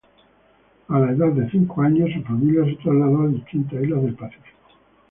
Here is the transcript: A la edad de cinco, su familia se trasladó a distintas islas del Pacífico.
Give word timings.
A 0.87 0.97
la 0.99 1.11
edad 1.11 1.31
de 1.33 1.47
cinco, 1.51 1.75
su 1.87 2.23
familia 2.23 2.65
se 2.65 2.75
trasladó 2.81 3.21
a 3.21 3.27
distintas 3.27 3.83
islas 3.83 4.01
del 4.01 4.15
Pacífico. 4.15 4.57